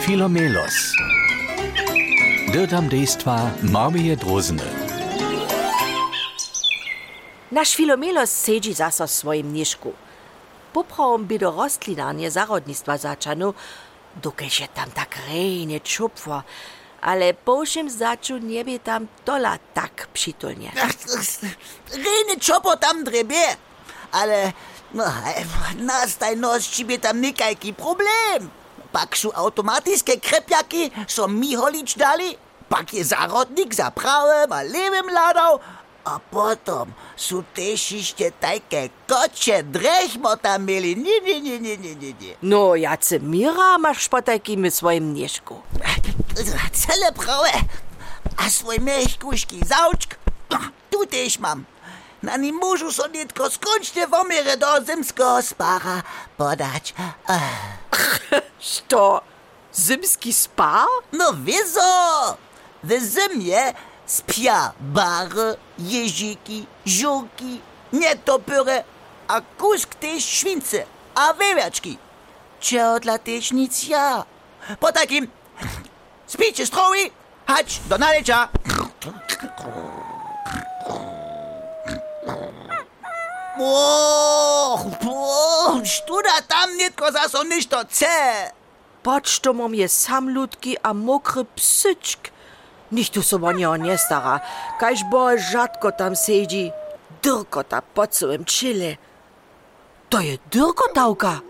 Filomelos. 0.00 0.96
Dirtam 2.52 2.88
dejstva 2.88 3.50
Marmije 3.62 4.16
Drozny. 4.16 4.64
Naš 7.52 7.76
Filomelos 7.76 8.30
sedzi 8.30 8.72
zaso 8.74 9.06
w 9.06 9.10
swoim 9.10 9.52
niżku. 9.52 9.92
Poprawom 10.72 11.24
by 11.24 11.38
do 11.38 11.50
rostlinarnie 11.50 12.30
zarodnictwa 12.30 12.98
zaczano, 12.98 13.54
dokelž 14.22 14.60
je 14.60 14.68
tam 14.68 14.90
tak 14.90 15.18
rejnie 15.28 15.80
czupwo, 15.80 16.42
ale 17.00 17.34
po 17.34 17.64
všem 17.64 17.90
začu 17.90 18.38
nie 18.38 18.64
by 18.64 18.78
tam 18.78 19.08
tola 19.24 19.58
tak 19.74 20.08
przytulnie. 20.12 20.72
Rene 22.04 22.34
Chopper 22.46 22.78
tam 22.78 23.04
drebie. 23.04 23.56
Ale 24.12 24.52
no, 24.94 25.04
na 25.76 26.08
stajności 26.08 26.84
by 26.84 26.98
tam 26.98 27.20
nikajki 27.20 27.74
problem. 27.74 28.59
Pak 28.92 29.16
su 29.16 29.30
automatyczne 29.34 30.16
krepjaki, 30.16 30.90
so 31.06 31.28
mi 31.28 31.54
holič 31.56 31.94
dali, 31.94 32.36
pak 32.68 32.94
je 32.94 33.04
zarodnik 33.04 33.74
za 33.74 33.90
prawym 33.90 34.52
a 34.52 34.62
lewym 34.62 35.10
ladał, 35.10 35.60
a 36.04 36.18
potom 36.18 36.92
su 37.16 37.44
też 37.54 37.92
jeszcze 37.92 38.32
takie 38.32 38.88
kocie 39.06 39.62
drechmo 39.62 40.36
tam 40.36 40.64
mieli. 40.64 40.96
Nie, 40.96 41.20
nie, 41.20 41.40
nie, 41.40 41.60
nie, 41.60 41.76
nie, 41.76 41.94
nie, 41.96 42.12
nie. 42.12 42.34
No, 42.42 42.76
jace 42.76 43.20
Mira 43.20 43.78
masz 43.78 44.08
potajki 44.08 44.56
w 44.56 44.74
swoim 44.74 45.14
niżku. 45.14 45.62
Cele 46.72 47.12
prawe. 47.12 47.52
A 48.36 48.50
svoj 48.50 48.78
mehkuški 48.78 49.60
zavčk, 49.66 50.16
tu 50.90 51.06
też 51.06 51.38
mam. 51.38 51.64
Na 52.22 52.36
nim 52.36 52.52
môžu 52.60 52.92
so 52.92 53.08
netko 53.08 53.48
skončne 53.48 54.04
vomere 54.04 54.60
do 54.60 54.68
zimského 54.84 55.40
spára 55.40 56.04
podať. 56.36 56.92
Ah, 57.24 57.80
Što? 58.60 59.20
Zimski 59.74 60.32
spa? 60.32 60.84
No 61.12 61.32
wieso! 61.44 62.36
W 62.82 62.90
zimie 62.90 63.74
spia 64.06 64.72
bary, 64.80 65.56
jeżyki, 65.78 66.66
żółki, 66.86 67.60
nietopory, 67.92 68.84
a 69.28 69.40
kusk 69.58 69.94
też 69.94 70.24
śwince, 70.24 70.84
a 71.14 71.32
wewiaczki. 71.32 71.98
Ciotla 72.60 73.18
też 73.18 73.52
nic 73.52 73.88
ja. 73.88 74.24
Po 74.80 74.92
takim 74.92 75.28
spicie 76.26 76.66
strowi, 76.66 77.10
hać 77.46 77.80
do 77.88 77.98
nalecza. 77.98 78.48
O, 83.60 84.09
o, 85.82 85.86
študa 85.86 86.40
tam 86.48 86.76
netko 86.76 87.12
zaso 87.12 87.42
ništo 87.42 87.84
chce. 87.88 88.52
Patrz, 89.02 89.40
to 89.40 89.52
mam 89.52 89.74
je 89.74 89.88
samlutki 89.88 90.76
a 90.82 90.92
mokry 90.92 91.44
psyčk. 91.56 92.28
Niech 92.92 93.10
tu 93.10 93.22
sobo 93.22 93.52
nie 93.52 93.70
nie 93.78 93.98
stara, 93.98 94.40
kajż 94.80 95.00
bo 95.10 95.38
rzadko 95.38 95.92
tam 95.92 96.16
siedzi. 96.16 96.72
Dyrkota 97.22 97.82
po 97.82 98.06
całym 98.06 98.44
czyle. 98.44 98.96
To 100.08 100.20
je 100.20 100.38
dyrkotałka. 100.50 101.40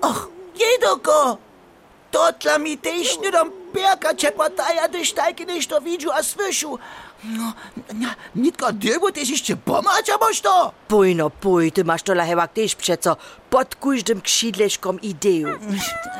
Och, 0.00 0.28
jedoko! 0.58 1.47
Nie 3.22 3.30
dam 3.30 3.50
perka 3.72 4.14
czepataja, 4.14 4.88
gdyż 4.88 5.12
takie 5.12 5.46
nešto 5.46 5.80
widziu 5.80 6.10
a 6.12 6.22
słyszu. 6.22 6.78
No, 7.24 7.52
nitka 8.34 8.72
dybu 8.72 9.12
też 9.12 9.28
jeszcze 9.28 9.56
pomacza 9.56 10.18
masz 10.20 10.40
to? 10.40 10.72
Pój 10.88 11.14
no 11.14 11.30
pój, 11.30 11.72
ty 11.72 11.84
masz 11.84 12.02
to 12.02 12.14
lahewak 12.14 12.52
też 12.52 12.74
przeco 12.74 13.16
pod 13.50 13.76
każdym. 13.76 14.22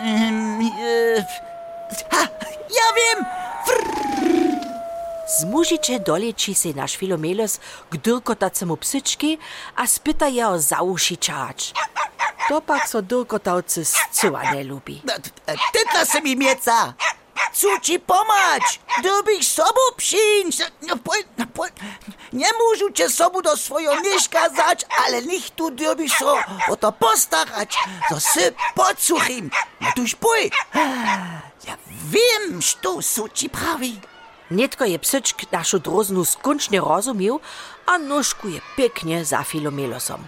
Mm, 0.03 0.61
e, 0.61 1.25
ha, 2.11 2.29
ja 2.71 2.87
wiem! 2.97 3.25
Zmužiče 5.29 6.01
dolečí 6.01 6.55
si 6.57 6.73
naš 6.73 6.97
Filomelos 6.97 7.61
k 7.93 8.01
dyrkotacemu 8.01 8.77
psyčki 8.81 9.39
a 9.77 9.85
spyta 9.85 10.27
je 10.27 10.41
o 10.49 10.57
zaušičač. 10.59 11.77
To 12.49 12.61
pak 12.61 12.89
so 12.89 13.03
dyrkotavcy 13.03 13.85
zcyła 13.85 14.43
nie 14.53 14.65
lubi. 14.65 15.03
No, 15.05 15.13
t- 15.15 15.57
Tytla 15.73 16.05
se 16.07 16.21
mi 16.21 16.37
mieca! 16.37 16.95
Cu 17.53 17.67
ci 17.83 18.01
pomać! 18.01 18.81
Dobyś 19.03 19.49
sobu 19.49 19.81
przyjść! 19.97 20.59
No, 20.59 20.95
no, 21.39 21.47
poj, 21.57 21.69
nie 22.33 22.47
muszę 22.53 22.93
cię 22.95 23.11
sobu 23.11 23.43
do 23.43 23.57
swojego 23.57 24.01
mieszka 24.01 24.49
zać, 24.49 24.85
ale 25.07 25.23
niech 25.23 25.51
tu 25.51 25.71
dobyś 25.71 26.13
so 26.13 26.39
o 26.69 26.77
to 26.77 26.93
postarać, 26.93 27.77
so 28.09 28.21
sy 28.21 28.53
podsuchim. 28.75 29.51
No 29.81 29.89
tuż 29.97 30.15
pój! 30.15 30.51
Ja 31.67 31.77
wiem, 31.89 32.63
što 32.63 33.03
su 33.03 33.29
ci 33.29 33.49
prawi. 33.51 34.01
Nitko 34.51 34.85
je 34.85 34.99
psyčk 34.99 35.53
našu 35.53 35.79
droznu 35.79 36.25
skončne 36.25 36.79
rozumił, 36.81 37.41
a 37.87 37.99
nóżku 37.99 38.49
je 38.49 38.61
pięknie 38.77 39.25
za 39.25 39.43
Filomelosom. 39.45 40.25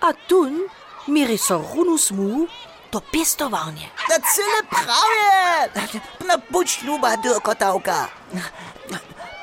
A 0.00 0.12
tun 0.12 0.60
miri 1.08 1.38
so 1.38 1.58
runu 1.74 1.98
smu 1.98 2.46
do 2.92 3.00
pistowarnie. 3.00 3.88
Na 4.08 4.18
cyle 4.34 4.62
prawie! 4.70 6.00
No 6.28 6.34
budź 6.50 6.82
luba, 6.82 7.16
dyrkotałka. 7.16 8.08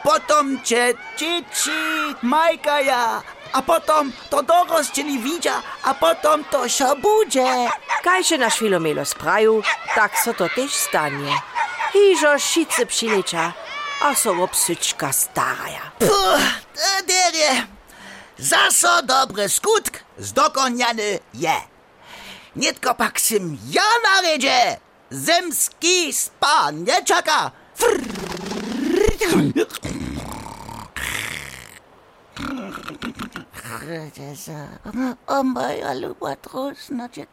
Potom 0.04 0.64
cię 0.64 0.94
dzieci 1.18 1.72
majkaja, 2.22 3.22
a 3.54 3.62
potom 3.62 4.12
to 4.30 4.44
doroscieli 4.44 5.20
widzia, 5.20 5.62
a 5.84 5.94
potom 5.94 6.44
to 6.44 6.70
się 6.70 6.96
budzie. 6.96 7.70
Kajże 8.04 8.38
naš 8.38 8.60
Filomelos 8.60 9.14
praju, 9.14 9.64
tak 9.96 10.20
so 10.20 10.34
to 10.34 10.50
też 10.50 10.74
stanie. 10.74 11.42
Hižo 11.94 12.40
šice 12.40 12.86
přileća, 12.86 13.54
a 14.02 14.16
so 14.16 14.32
o 14.32 14.48
psyčka 14.48 15.12
staraja. 15.12 15.92
Puh, 16.00 16.42
derje. 18.38 18.50
Zaso 18.50 19.02
dobry 19.02 19.50
skutk 19.50 20.04
zdokoniany 20.18 21.20
je. 21.34 21.62
Nitko 22.56 22.94
pak 22.94 23.20
sim 23.20 23.60
ja 23.70 23.86
naredzie. 24.04 24.80
Zemski 25.10 26.14
spa 26.14 26.72
nie 26.72 27.04
czeka. 27.04 27.52
O 35.28 35.44
moja 35.44 35.94
luba 35.94 36.36
trosna, 36.36 37.10
cię 37.10 37.28